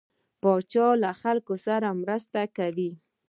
[0.41, 2.91] پاچا له خلکو سره مرسته کوي.